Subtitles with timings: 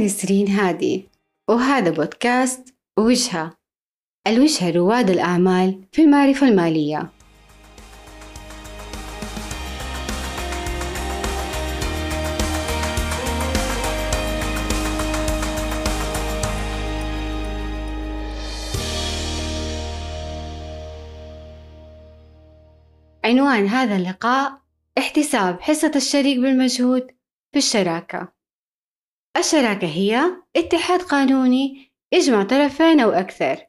[0.00, 1.08] أنا نسرين هادي
[1.48, 3.56] وهذا بودكاست وجهة.
[4.26, 7.10] الوجهة رواد الأعمال في المعرفة المالية.
[23.24, 24.60] عنوان هذا اللقاء
[24.98, 27.06] احتساب حصة الشريك بالمجهود
[27.52, 28.39] في الشراكة.
[29.36, 30.22] الشراكة هي
[30.56, 33.66] اتحاد قانوني يجمع طرفين أو أكثر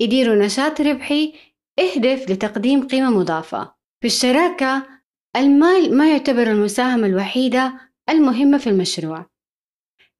[0.00, 1.34] يديروا نشاط ربحي
[1.78, 3.74] يهدف لتقديم قيمة مضافة.
[4.00, 4.86] في الشراكة
[5.36, 9.26] المال ما يعتبر المساهمة الوحيدة المهمة في المشروع.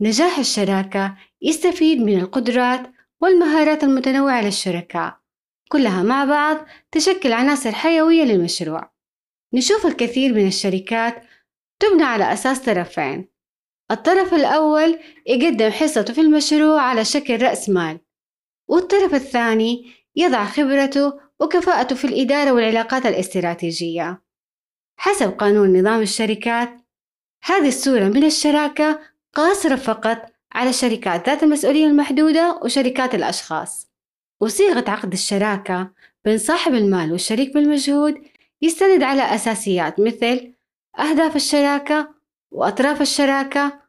[0.00, 5.20] نجاح الشراكة يستفيد من القدرات والمهارات المتنوعة للشركاء.
[5.68, 8.92] كلها مع بعض تشكل عناصر حيوية للمشروع.
[9.54, 11.24] نشوف الكثير من الشركات
[11.82, 13.33] تبنى على أساس طرفين.
[13.90, 18.00] الطرف الأول يقدم حصته في المشروع على شكل رأس مال
[18.68, 24.22] والطرف الثاني يضع خبرته وكفاءته في الإدارة والعلاقات الاستراتيجية.
[24.96, 26.70] حسب قانون نظام الشركات
[27.44, 29.00] هذه الصورة من الشراكة
[29.34, 30.18] قاصرة فقط
[30.52, 33.88] على الشركات ذات المسؤولية المحدودة وشركات الأشخاص.
[34.40, 35.90] وصيغة عقد الشراكة
[36.24, 38.22] بين صاحب المال والشريك بالمجهود
[38.62, 40.54] يستند على أساسيات مثل
[40.98, 42.13] أهداف الشراكة
[42.54, 43.80] وأطراف الشراكة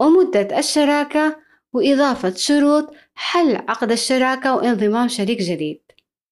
[0.00, 1.36] ومدة الشراكة
[1.72, 5.82] وإضافة شروط حل عقد الشراكة وانضمام شريك جديد.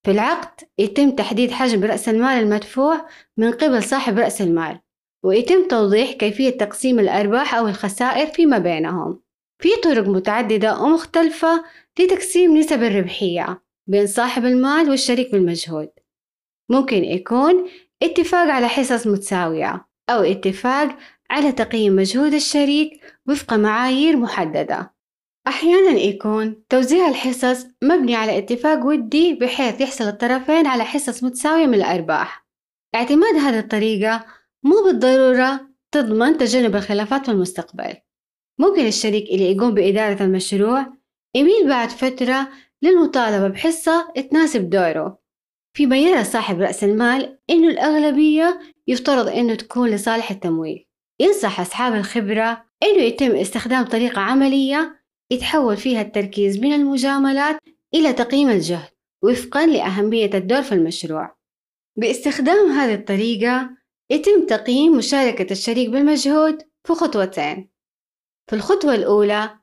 [0.04, 4.80] في العقد يتم تحديد حجم رأس المال المدفوع من قبل صاحب رأس المال
[5.24, 9.22] ويتم توضيح كيفية تقسيم الأرباح أو الخسائر فيما بينهم.
[9.62, 11.64] في طرق متعددة ومختلفة
[11.98, 15.90] لتقسيم نسب الربحية بين صاحب المال والشريك بالمجهود
[16.68, 17.68] ممكن يكون
[18.02, 20.96] اتفاق على حصص متساوية أو اتفاق
[21.30, 24.94] على تقييم مجهود الشريك وفق معايير محددة.
[25.46, 31.74] أحيانا يكون توزيع الحصص مبني على اتفاق ودي بحيث يحصل الطرفين على حصص متساوية من
[31.74, 32.46] الأرباح.
[32.94, 34.24] اعتماد هذه الطريقة
[34.62, 37.94] مو بالضرورة تضمن تجنب الخلافات في المستقبل.
[38.58, 40.86] ممكن الشريك اللي يقوم بإدارة المشروع
[41.36, 42.48] يميل بعد فترة
[42.82, 45.20] للمطالبة بحصة تناسب دوره.
[45.76, 50.89] فيما يرى صاحب رأس المال إنه الأغلبية يفترض إنه تكون لصالح التمويل.
[51.20, 55.00] ينصح أصحاب الخبرة إنه يتم استخدام طريقة عملية
[55.30, 57.56] يتحول فيها التركيز من المجاملات
[57.94, 58.90] إلى تقييم الجهد
[59.22, 61.36] وفقا لأهمية الدور في المشروع.
[61.96, 63.70] باستخدام هذه الطريقة
[64.10, 67.70] يتم تقييم مشاركة الشريك بالمجهود في خطوتين.
[68.50, 69.58] في الخطوة الأولى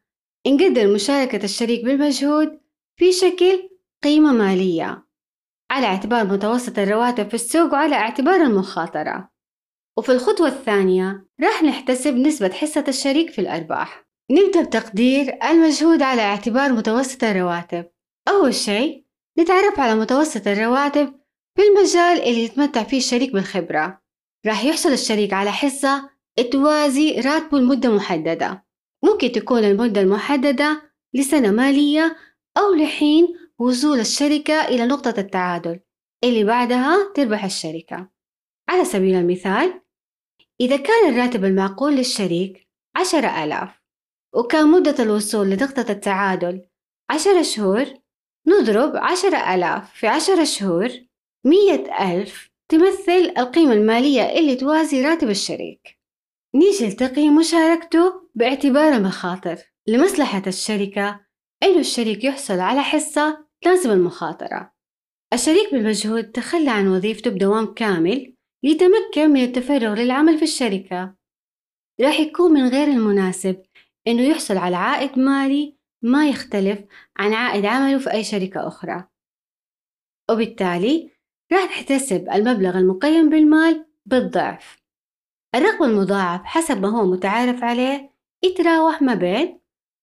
[0.47, 2.59] نقدر مشاركة الشريك بالمجهود
[2.99, 3.69] في شكل
[4.03, 5.07] قيمة مالية
[5.71, 9.36] على اعتبار متوسط الرواتب في السوق وعلى اعتبار المخاطرة.
[9.97, 14.07] وفي الخطوة الثانية راح نحتسب نسبة حصة الشريك في الأرباح.
[14.31, 17.85] نبدأ بتقدير المجهود على اعتبار متوسط الرواتب.
[18.27, 19.05] أول شيء
[19.39, 21.13] نتعرف على متوسط الرواتب
[21.55, 24.01] في المجال اللي يتمتع فيه الشريك بالخبرة.
[24.47, 26.09] راح يحصل الشريك على حصة
[26.51, 28.65] توازي راتبه لمدة محددة.
[29.03, 32.17] ممكن تكون المدة المحددة لسنة مالية
[32.57, 33.27] أو لحين
[33.59, 35.79] وصول الشركة إلى نقطة التعادل
[36.23, 38.09] اللي بعدها تربح الشركة.
[38.69, 39.81] على سبيل المثال
[40.61, 43.81] إذا كان الراتب المعقول للشريك عشرة آلاف
[44.33, 46.65] وكان مدة الوصول لنقطة التعادل
[47.09, 47.85] عشرة شهور
[48.47, 50.89] نضرب عشرة آلاف في عشرة شهور
[51.45, 55.99] مية ألف تمثل القيمة المالية اللي توازي راتب الشريك.
[56.55, 59.57] نيجي لتقييم مشاركته باعتبار المخاطر
[59.87, 61.19] لمصلحة الشركة
[61.63, 64.73] إنه الشريك يحصل على حصة تناسب المخاطرة.
[65.33, 68.36] الشريك بالمجهود تخلى عن وظيفته بدوام كامل
[68.67, 71.15] ليتمكن من التفرغ للعمل في الشركة.
[72.01, 73.63] راح يكون من غير المناسب
[74.07, 76.79] إنه يحصل على عائد مالي ما يختلف
[77.17, 79.07] عن عائد عمله في أي شركة أخرى.
[80.31, 81.11] وبالتالي
[81.53, 84.81] راح تحتسب المبلغ المقيم بالمال بالضعف.
[85.55, 88.11] الرقم المضاعف حسب ما هو متعارف عليه
[88.43, 89.59] يتراوح ما بين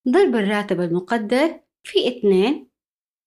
[0.09, 2.69] ضرب الراتب المقدر في اثنين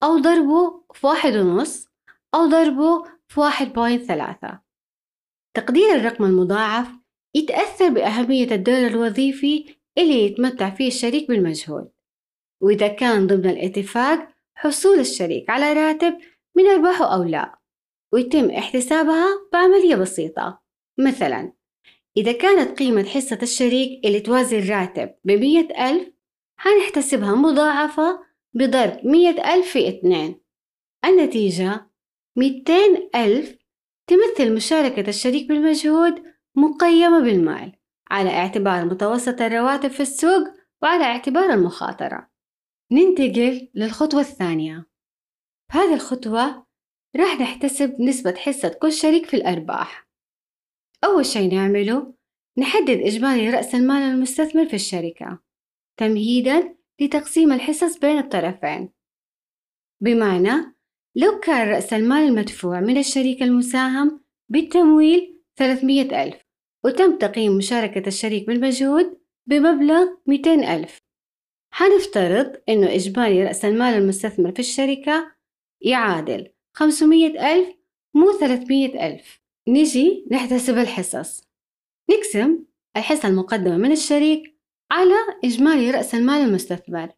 [0.02, 1.88] أو ضربه في واحد ونص
[2.34, 4.67] أو ضربه في واحد بوينت ثلاثة.
[5.58, 6.88] تقدير الرقم المضاعف
[7.34, 9.64] يتأثر بأهمية الدور الوظيفي
[9.98, 11.90] اللي يتمتع فيه الشريك بالمجهود
[12.62, 16.18] وإذا كان ضمن الاتفاق حصول الشريك على راتب
[16.56, 17.58] من أرباحه أو لا
[18.12, 20.62] ويتم احتسابها بعملية بسيطة.
[20.98, 21.52] مثلا
[22.16, 26.08] إذا كانت قيمة حصة الشريك اللي توازي الراتب بمية ألف
[26.56, 28.20] حنحتسبها مضاعفة
[28.54, 30.40] بضرب مية ألف في اثنين.
[31.04, 31.90] النتيجة
[32.36, 33.58] ميتين ألف
[34.08, 36.22] تمثل مشاركة الشريك بالمجهود
[36.56, 37.72] مقيمة بالمال
[38.10, 40.48] على اعتبار متوسط الرواتب في السوق
[40.82, 42.30] وعلى اعتبار المخاطرة.
[42.92, 44.86] ننتقل للخطوة الثانية.
[45.72, 46.66] في هذه الخطوة
[47.16, 50.08] راح نحتسب نسبة حصة كل شريك في الأرباح.
[51.04, 52.14] أول شي نعمله
[52.58, 55.42] نحدد إجمالي رأس المال المستثمر في الشركة
[55.96, 58.92] تمهيدا لتقسيم الحصص بين الطرفين.
[60.02, 60.77] بمعنى
[61.16, 66.36] لو كان رأس المال المدفوع من الشريك المساهم بالتمويل 300 ألف
[66.84, 70.98] وتم تقييم مشاركة الشريك بالمجهود بمبلغ 200 ألف.
[71.74, 75.32] حنفترض إنه إجمالي رأس المال المستثمر في الشركة
[75.80, 77.68] يعادل 500 ألف
[78.14, 79.40] مو 300 ألف.
[79.68, 81.44] نجي نحتسب الحصص.
[82.10, 82.64] نقسم
[82.96, 84.58] الحصة المقدمة من الشريك
[84.90, 85.14] على
[85.44, 87.08] إجمالي رأس المال المستثمر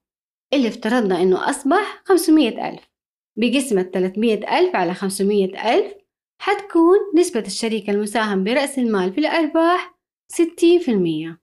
[0.52, 2.89] اللي افترضنا إنه أصبح 500 ألف.
[3.36, 5.94] بقسمة 300 ألف على 500 ألف
[6.40, 9.98] حتكون نسبة الشريك المساهم برأس المال في الأرباح
[10.32, 11.36] 60%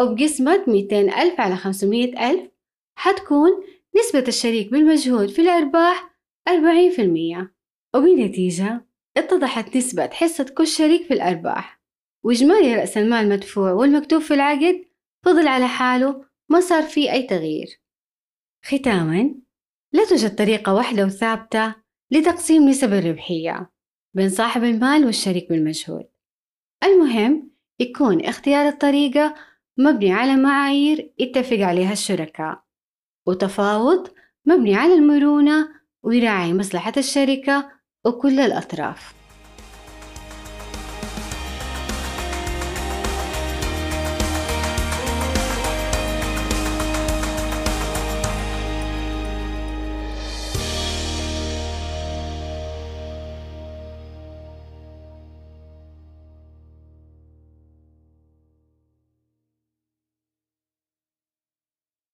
[0.00, 2.50] وبقسمة 200 ألف على 500 ألف
[2.98, 3.50] حتكون
[3.96, 7.48] نسبة الشريك بالمجهود في الأرباح 40%
[7.94, 11.82] وبالنتيجة اتضحت نسبة حصة كل شريك في الأرباح.
[12.24, 14.84] وإجمالي رأس المال المدفوع والمكتوب في العقد
[15.24, 17.80] فضل على حاله ما صار فيه أي تغيير.
[18.64, 19.34] ختاما
[19.92, 21.74] لا توجد طريقة واحدة وثابتة
[22.10, 23.70] لتقسيم نسب الربحية
[24.14, 26.08] بين صاحب المال والشريك بالمجهود
[26.84, 27.50] المهم
[27.80, 29.34] يكون اختيار الطريقة
[29.78, 32.62] مبني على معايير يتفق عليها الشركاء
[33.26, 34.08] وتفاوض
[34.46, 35.68] مبني على المرونة
[36.02, 37.70] ويراعي مصلحة الشركة
[38.04, 39.17] وكل الأطراف.